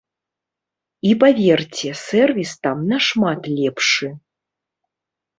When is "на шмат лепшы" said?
2.93-4.09